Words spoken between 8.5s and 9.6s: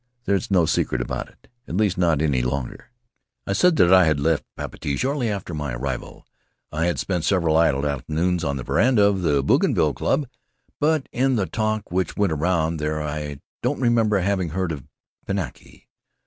the veranda of the